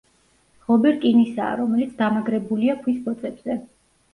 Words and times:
ღობე 0.69 0.93
რკინისაა, 0.95 1.51
რომელიც 1.61 1.91
დამაგრებულია 2.01 2.77
ქვის 2.87 2.99
ბოძებზე. 3.07 3.61